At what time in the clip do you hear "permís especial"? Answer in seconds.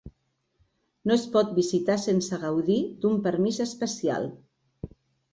3.27-4.25